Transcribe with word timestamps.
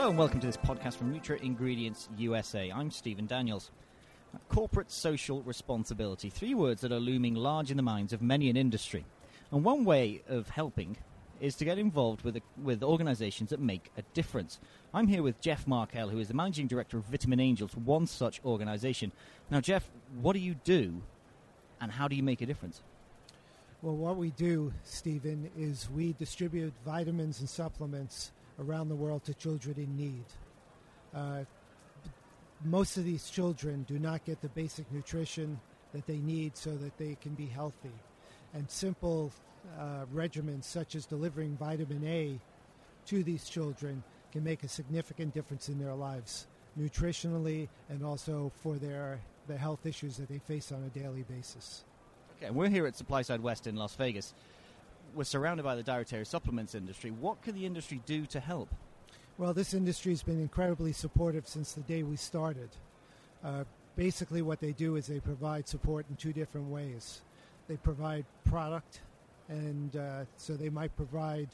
Hello 0.00 0.08
and 0.08 0.18
welcome 0.18 0.40
to 0.40 0.46
this 0.46 0.56
podcast 0.56 0.94
from 0.94 1.12
NutraIngredients 1.12 2.08
USA. 2.16 2.72
I'm 2.74 2.90
Stephen 2.90 3.26
Daniels. 3.26 3.70
Corporate 4.48 4.90
social 4.90 5.42
responsibility, 5.42 6.30
three 6.30 6.54
words 6.54 6.80
that 6.80 6.90
are 6.90 6.98
looming 6.98 7.34
large 7.34 7.70
in 7.70 7.76
the 7.76 7.82
minds 7.82 8.14
of 8.14 8.22
many 8.22 8.48
in 8.48 8.56
industry. 8.56 9.04
And 9.52 9.62
one 9.62 9.84
way 9.84 10.22
of 10.26 10.48
helping 10.48 10.96
is 11.38 11.54
to 11.56 11.66
get 11.66 11.78
involved 11.78 12.22
with, 12.22 12.38
a, 12.38 12.40
with 12.62 12.82
organizations 12.82 13.50
that 13.50 13.60
make 13.60 13.90
a 13.98 14.02
difference. 14.14 14.58
I'm 14.94 15.06
here 15.06 15.22
with 15.22 15.38
Jeff 15.42 15.66
Markell, 15.66 16.10
who 16.10 16.18
is 16.18 16.28
the 16.28 16.34
managing 16.34 16.66
director 16.66 16.96
of 16.96 17.04
Vitamin 17.04 17.38
Angels, 17.38 17.76
one 17.76 18.06
such 18.06 18.42
organization. 18.42 19.12
Now, 19.50 19.60
Jeff, 19.60 19.86
what 20.22 20.32
do 20.32 20.38
you 20.38 20.54
do 20.64 21.02
and 21.78 21.92
how 21.92 22.08
do 22.08 22.16
you 22.16 22.22
make 22.22 22.40
a 22.40 22.46
difference? 22.46 22.80
Well, 23.82 23.96
what 23.96 24.16
we 24.16 24.30
do, 24.30 24.72
Stephen, 24.82 25.50
is 25.58 25.90
we 25.94 26.14
distribute 26.14 26.72
vitamins 26.86 27.40
and 27.40 27.50
supplements 27.50 28.32
around 28.60 28.88
the 28.88 28.94
world 28.94 29.24
to 29.24 29.34
children 29.34 29.76
in 29.78 29.96
need. 29.96 30.24
Uh, 31.14 31.44
most 32.64 32.96
of 32.96 33.04
these 33.04 33.30
children 33.30 33.84
do 33.88 33.98
not 33.98 34.24
get 34.24 34.40
the 34.42 34.48
basic 34.48 34.90
nutrition 34.92 35.58
that 35.92 36.06
they 36.06 36.18
need 36.18 36.56
so 36.56 36.76
that 36.76 36.96
they 36.98 37.16
can 37.20 37.34
be 37.34 37.46
healthy. 37.46 37.92
And 38.54 38.70
simple 38.70 39.32
uh, 39.78 40.04
regimens 40.14 40.64
such 40.64 40.94
as 40.94 41.06
delivering 41.06 41.56
vitamin 41.56 42.04
A 42.06 42.38
to 43.06 43.22
these 43.22 43.48
children 43.48 44.02
can 44.32 44.44
make 44.44 44.62
a 44.62 44.68
significant 44.68 45.34
difference 45.34 45.68
in 45.68 45.78
their 45.78 45.94
lives, 45.94 46.46
nutritionally 46.78 47.68
and 47.88 48.04
also 48.04 48.52
for 48.62 48.76
their 48.76 49.20
the 49.48 49.56
health 49.56 49.84
issues 49.84 50.16
that 50.18 50.28
they 50.28 50.38
face 50.38 50.70
on 50.70 50.84
a 50.84 50.98
daily 50.98 51.22
basis. 51.22 51.84
Okay, 52.36 52.50
we're 52.50 52.68
here 52.68 52.86
at 52.86 52.94
SupplySide 52.94 53.40
West 53.40 53.66
in 53.66 53.74
Las 53.74 53.96
Vegas. 53.96 54.32
We're 55.14 55.24
surrounded 55.24 55.64
by 55.64 55.74
the 55.74 55.82
dietary 55.82 56.24
supplements 56.24 56.74
industry. 56.74 57.10
What 57.10 57.42
can 57.42 57.54
the 57.54 57.66
industry 57.66 58.00
do 58.06 58.26
to 58.26 58.40
help? 58.40 58.68
Well, 59.38 59.54
this 59.54 59.74
industry 59.74 60.12
has 60.12 60.22
been 60.22 60.40
incredibly 60.40 60.92
supportive 60.92 61.48
since 61.48 61.72
the 61.72 61.80
day 61.80 62.02
we 62.02 62.16
started. 62.16 62.68
Uh, 63.42 63.64
basically, 63.96 64.42
what 64.42 64.60
they 64.60 64.72
do 64.72 64.96
is 64.96 65.06
they 65.06 65.20
provide 65.20 65.66
support 65.66 66.06
in 66.10 66.16
two 66.16 66.32
different 66.32 66.68
ways. 66.68 67.22
They 67.66 67.76
provide 67.76 68.24
product, 68.44 69.00
and 69.48 69.96
uh, 69.96 70.24
so 70.36 70.54
they 70.54 70.68
might 70.68 70.94
provide 70.96 71.48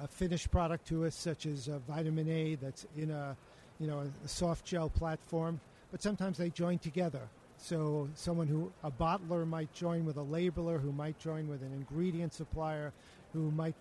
a 0.00 0.06
finished 0.06 0.50
product 0.50 0.86
to 0.88 1.06
us, 1.06 1.14
such 1.14 1.46
as 1.46 1.68
a 1.68 1.78
vitamin 1.80 2.28
A 2.28 2.54
that's 2.56 2.86
in 2.96 3.10
a 3.10 3.36
you 3.80 3.86
know 3.86 4.10
a 4.24 4.28
soft 4.28 4.64
gel 4.64 4.90
platform. 4.90 5.60
But 5.90 6.02
sometimes 6.02 6.38
they 6.38 6.50
join 6.50 6.78
together. 6.78 7.28
So 7.62 8.08
someone 8.16 8.48
who 8.48 8.72
a 8.82 8.90
bottler 8.90 9.46
might 9.46 9.72
join 9.72 10.04
with 10.04 10.16
a 10.16 10.24
labeler, 10.24 10.80
who 10.80 10.90
might 10.90 11.16
join 11.20 11.46
with 11.46 11.62
an 11.62 11.72
ingredient 11.72 12.34
supplier, 12.34 12.92
who 13.32 13.52
might 13.52 13.76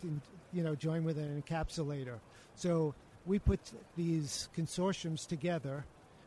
you 0.54 0.64
know 0.64 0.76
join 0.76 1.04
with 1.04 1.18
an 1.18 1.42
encapsulator. 1.42 2.20
So 2.54 2.94
we 3.26 3.40
put 3.40 3.60
these 3.98 4.50
consortiums 4.56 5.26
together. 5.26 5.84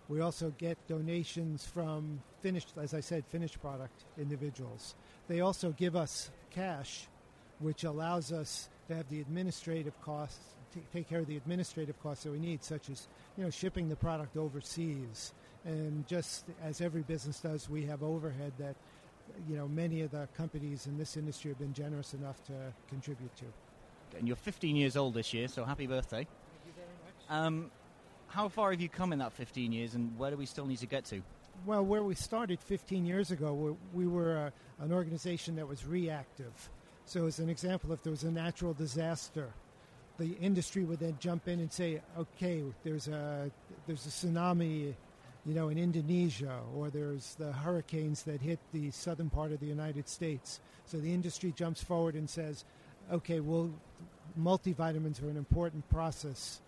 We 0.09 0.21
also 0.21 0.53
get 0.59 0.77
donations 0.89 1.65
from 1.65 2.21
finished, 2.41 2.73
as 2.77 2.93
I 2.93 3.01
said, 3.01 3.25
finished 3.31 3.61
product 3.61 4.05
individuals. 4.19 4.97
They 5.29 5.41
also 5.41 5.71
give 5.71 5.95
us 5.95 6.33
cash, 6.51 7.07
which 7.61 7.85
allows 7.85 8.33
us 8.33 8.69
to 8.89 8.97
have 8.97 9.09
the 9.09 9.21
administrative 9.21 9.99
costs, 10.03 10.41
take 10.93 11.09
care 11.09 11.21
of 11.21 11.29
the 11.29 11.37
administrative 11.37 12.03
costs 12.03 12.25
that 12.25 12.33
we 12.33 12.41
need, 12.41 12.65
such 12.65 12.91
as 12.91 13.07
you 13.37 13.45
know 13.45 13.51
shipping 13.51 13.89
the 13.89 13.97
product 13.97 14.37
overseas, 14.37 15.33
and 15.65 16.07
just 16.07 16.45
as 16.63 16.81
every 16.81 17.03
business 17.03 17.41
does, 17.41 17.69
we 17.69 17.85
have 17.87 18.03
overhead 18.03 18.53
that 18.59 18.77
you 19.49 19.57
know 19.57 19.67
many 19.69 20.03
of 20.03 20.11
the 20.11 20.29
companies 20.37 20.87
in 20.87 20.99
this 20.99 21.17
industry 21.17 21.51
have 21.51 21.59
been 21.59 21.73
generous 21.73 22.15
enough 22.15 22.43
to 22.45 22.53
contribute 22.89 23.35
to. 23.37 23.45
And 24.19 24.29
you're 24.29 24.37
15 24.37 24.77
years 24.77 24.97
old 24.97 25.15
this 25.15 25.33
year, 25.35 25.49
so 25.49 25.65
happy 25.65 25.87
birthday. 25.87 26.27
Thank 26.27 26.29
you 26.67 26.73
very 26.77 27.39
Um, 27.41 27.71
how 28.29 28.49
far 28.49 28.71
have 28.71 28.81
you 28.81 28.89
come 28.89 29.13
in 29.13 29.19
that 29.21 29.33
15 29.33 29.73
years, 29.73 29.95
and 29.95 30.17
where 30.19 30.31
do 30.31 30.37
we 30.37 30.47
still 30.47 30.67
need 30.67 30.79
to 30.79 30.87
get 30.87 31.05
to? 31.07 31.23
Well, 31.67 31.85
where 31.85 32.03
we 32.03 32.15
started 32.15 32.61
15 32.61 33.07
years 33.07 33.31
ago, 33.31 33.77
we 33.93 34.07
were 34.07 34.37
a, 34.37 34.53
an 34.81 34.93
organization 34.93 35.57
that 35.57 35.67
was 35.67 35.87
reactive. 35.87 36.69
So, 37.07 37.27
as 37.27 37.39
an 37.39 37.49
example, 37.49 37.93
if 37.93 38.03
there 38.03 38.11
was 38.11 38.25
a 38.25 38.31
natural 38.31 38.75
disaster, 38.75 39.53
the 40.19 40.33
industry 40.41 40.85
would 40.85 41.01
then 41.01 41.17
jump 41.21 41.49
in 41.49 41.61
and 41.61 41.73
say, 41.73 42.01
"Okay, 42.19 42.63
there's 42.83 43.09
a 43.09 43.51
there's 43.87 44.07
a 44.07 44.09
tsunami, 44.09 44.95
you 45.47 45.55
know, 45.55 45.69
in 45.69 45.79
Indonesia, 45.79 46.61
or 46.75 46.91
there's 46.91 47.35
the 47.37 47.53
hurricanes 47.53 48.23
that 48.23 48.41
hit 48.41 48.59
the 48.73 48.91
southern 48.91 49.31
part 49.31 49.53
of 49.53 49.61
the 49.61 49.67
United 49.67 50.09
States." 50.09 50.61
So 50.87 50.99
the 50.99 51.13
industry 51.13 51.53
jumps 51.57 51.83
forward 51.83 52.15
and 52.15 52.29
says, 52.29 52.65
"Okay, 53.11 53.41
well, 53.41 53.71
multivitamins 54.39 55.23
are 55.23 55.29
an 55.29 55.37
important 55.37 55.89
process 55.91 56.61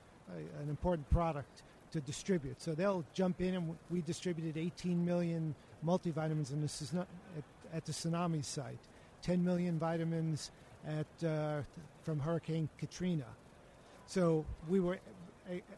an 0.62 0.68
important 0.68 1.08
product 1.10 1.62
to 1.92 2.00
distribute. 2.00 2.60
So 2.60 2.74
they'll 2.74 3.04
jump 3.14 3.40
in, 3.40 3.54
and 3.54 3.76
we 3.90 4.00
distributed 4.02 4.56
18 4.56 5.04
million 5.04 5.54
multivitamins 5.84 6.52
in 6.52 6.60
the, 6.60 7.06
at, 7.36 7.44
at 7.72 7.84
the 7.84 7.92
tsunami 7.92 8.44
site, 8.44 8.78
10 9.22 9.44
million 9.44 9.78
vitamins 9.78 10.50
at 10.86 11.26
uh, 11.26 11.62
from 12.02 12.18
Hurricane 12.18 12.68
Katrina. 12.78 13.26
So 14.06 14.44
we 14.68 14.80
were 14.80 14.98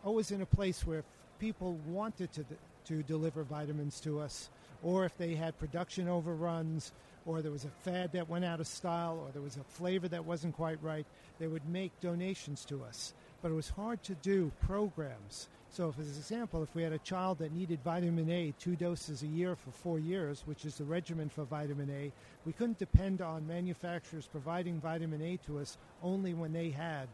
always 0.04 0.30
in 0.30 0.42
a 0.42 0.46
place 0.46 0.86
where 0.86 1.04
people 1.38 1.78
wanted 1.86 2.32
to 2.32 2.44
to 2.88 3.02
deliver 3.02 3.42
vitamins 3.42 4.00
to 4.00 4.20
us, 4.20 4.50
or 4.82 5.04
if 5.04 5.16
they 5.16 5.34
had 5.34 5.58
production 5.58 6.08
overruns, 6.08 6.92
or 7.26 7.42
there 7.42 7.52
was 7.52 7.64
a 7.64 7.90
fad 7.90 8.12
that 8.12 8.28
went 8.28 8.44
out 8.44 8.60
of 8.60 8.66
style, 8.66 9.18
or 9.24 9.30
there 9.32 9.42
was 9.42 9.56
a 9.56 9.64
flavor 9.64 10.08
that 10.08 10.24
wasn't 10.24 10.54
quite 10.54 10.82
right, 10.82 11.06
they 11.38 11.46
would 11.46 11.68
make 11.68 11.98
donations 12.00 12.64
to 12.64 12.82
us 12.84 13.12
but 13.42 13.50
it 13.50 13.54
was 13.54 13.70
hard 13.70 14.02
to 14.04 14.14
do 14.16 14.50
programs. 14.60 15.48
So, 15.70 15.92
for 15.92 16.00
example, 16.00 16.62
if 16.62 16.74
we 16.74 16.82
had 16.82 16.92
a 16.92 16.98
child 16.98 17.38
that 17.38 17.52
needed 17.52 17.80
vitamin 17.84 18.30
A 18.30 18.54
two 18.58 18.74
doses 18.74 19.22
a 19.22 19.26
year 19.26 19.54
for 19.54 19.70
four 19.70 19.98
years, 19.98 20.42
which 20.46 20.64
is 20.64 20.76
the 20.76 20.84
regimen 20.84 21.28
for 21.28 21.44
vitamin 21.44 21.90
A, 21.90 22.12
we 22.46 22.52
couldn't 22.52 22.78
depend 22.78 23.20
on 23.20 23.46
manufacturers 23.46 24.26
providing 24.26 24.80
vitamin 24.80 25.20
A 25.22 25.36
to 25.46 25.58
us 25.58 25.76
only 26.02 26.34
when 26.34 26.52
they 26.52 26.70
had 26.70 27.06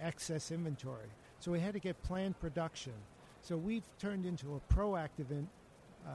excess 0.00 0.52
inventory. 0.52 1.08
So, 1.40 1.50
we 1.50 1.60
had 1.60 1.74
to 1.74 1.80
get 1.80 2.02
planned 2.02 2.38
production. 2.40 2.92
So, 3.42 3.56
we've 3.56 3.84
turned 3.98 4.26
into 4.26 4.56
a 4.56 4.74
proactive 4.74 5.30
in, 5.30 5.48
uh, 6.06 6.10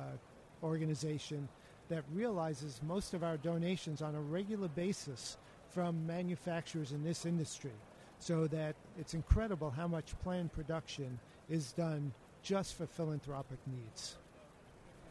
organization 0.64 1.48
that 1.90 2.04
realizes 2.14 2.80
most 2.84 3.14
of 3.14 3.24
our 3.24 3.38
donations 3.38 4.02
on 4.02 4.16
a 4.16 4.22
regular 4.22 4.68
basis 4.70 5.38
from 5.70 6.06
manufacturers 6.08 6.92
in 6.92 7.04
this 7.04 7.26
industry 7.26 7.74
so 8.20 8.48
that 8.48 8.76
it's 8.98 9.14
incredible 9.14 9.70
how 9.70 9.88
much 9.88 10.18
planned 10.24 10.54
production 10.54 11.20
is 11.50 11.74
done 11.74 12.14
just 12.42 12.76
for 12.76 12.86
philanthropic 12.86 13.58
needs. 13.68 14.16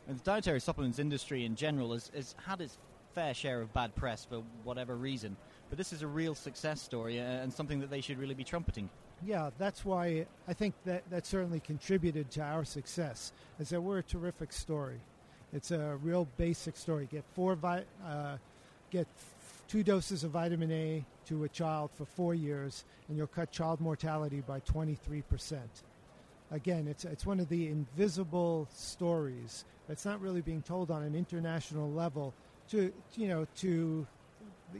And 0.08 0.18
the 0.18 0.24
dietary 0.24 0.60
supplements 0.60 0.98
industry 0.98 1.44
in 1.44 1.54
general 1.54 1.92
has, 1.92 2.10
has 2.14 2.34
had 2.44 2.60
its 2.60 2.78
fair 3.14 3.34
share 3.34 3.60
of 3.60 3.72
bad 3.72 3.94
press 3.94 4.24
for 4.24 4.42
whatever 4.64 4.96
reason, 4.96 5.36
but 5.72 5.78
this 5.78 5.94
is 5.94 6.02
a 6.02 6.06
real 6.06 6.34
success 6.34 6.82
story 6.82 7.18
uh, 7.18 7.22
and 7.22 7.50
something 7.50 7.80
that 7.80 7.88
they 7.88 8.02
should 8.02 8.18
really 8.18 8.34
be 8.34 8.44
trumpeting. 8.44 8.90
Yeah, 9.24 9.48
that's 9.56 9.86
why 9.86 10.26
I 10.46 10.52
think 10.52 10.74
that 10.84 11.02
that 11.08 11.24
certainly 11.24 11.60
contributed 11.60 12.30
to 12.32 12.42
our 12.42 12.62
success. 12.62 13.32
Is 13.58 13.70
that 13.70 13.80
we're 13.80 13.96
a 13.96 14.02
terrific 14.02 14.52
story. 14.52 15.00
It's 15.50 15.70
a 15.70 15.98
real 16.02 16.28
basic 16.36 16.76
story. 16.76 17.08
Get 17.10 17.24
four, 17.32 17.54
vi- 17.54 17.86
uh, 18.06 18.36
get 18.90 19.06
two 19.66 19.82
doses 19.82 20.24
of 20.24 20.32
vitamin 20.32 20.70
A 20.72 21.06
to 21.28 21.44
a 21.44 21.48
child 21.48 21.90
for 21.94 22.04
four 22.04 22.34
years, 22.34 22.84
and 23.08 23.16
you'll 23.16 23.26
cut 23.26 23.50
child 23.50 23.80
mortality 23.80 24.42
by 24.46 24.60
23%. 24.60 25.56
Again, 26.50 26.86
it's, 26.86 27.06
it's 27.06 27.24
one 27.24 27.40
of 27.40 27.48
the 27.48 27.68
invisible 27.68 28.68
stories 28.74 29.64
that's 29.88 30.04
not 30.04 30.20
really 30.20 30.42
being 30.42 30.60
told 30.60 30.90
on 30.90 31.02
an 31.02 31.14
international 31.14 31.90
level 31.90 32.34
to, 32.68 32.92
you 33.14 33.28
know, 33.28 33.46
to, 33.56 34.06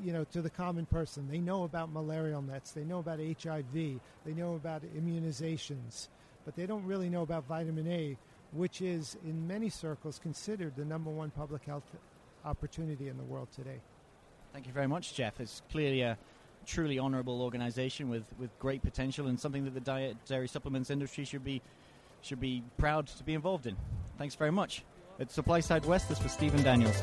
you 0.03 0.12
know, 0.12 0.25
to 0.25 0.42
the 0.42 0.50
common 0.50 0.86
person. 0.86 1.28
They 1.30 1.38
know 1.38 1.64
about 1.64 1.92
malarial 1.92 2.42
nets, 2.42 2.72
they 2.72 2.84
know 2.84 2.99
about 2.99 3.19
HIV, 3.19 3.72
they 3.72 4.32
know 4.34 4.55
about 4.55 4.82
immunizations, 4.96 6.08
but 6.44 6.56
they 6.56 6.67
don't 6.67 6.84
really 6.84 7.08
know 7.08 7.22
about 7.22 7.46
vitamin 7.46 7.87
A, 7.88 8.17
which 8.52 8.82
is, 8.82 9.17
in 9.25 9.46
many 9.46 9.69
circles, 9.69 10.19
considered 10.19 10.76
the 10.76 10.84
number 10.84 11.11
one 11.11 11.31
public 11.31 11.64
health 11.64 11.84
opportunity 12.44 13.08
in 13.08 13.17
the 13.17 13.25
world 13.25 13.49
today. 13.55 13.81
Thank 14.52 14.67
you 14.67 14.72
very 14.72 14.88
much, 14.88 15.14
Jeff. 15.14 15.40
It's 15.40 15.62
clearly 15.70 16.02
a 16.02 16.19
truly 16.67 16.99
honourable 16.99 17.43
organisation 17.43 18.08
with, 18.08 18.25
with 18.38 18.56
great 18.58 18.82
potential 18.82 19.26
and 19.26 19.38
something 19.38 19.64
that 19.64 19.75
the 19.75 19.81
diet 19.81 20.17
dairy 20.26 20.49
supplements 20.49 20.90
industry 20.90 21.25
should 21.25 21.44
be 21.44 21.61
should 22.20 22.40
be 22.40 22.62
proud 22.78 23.08
to 23.08 23.25
be 23.25 23.34
involved 23.34 23.67
in. 23.67 23.76
Thanks 24.17 24.37
very 24.37 24.52
much. 24.52 24.84
At 25.19 25.28
SupplySide 25.28 25.84
West, 25.87 26.08
this 26.08 26.22
was 26.22 26.31
Stephen 26.31 26.62
Daniels. 26.62 27.02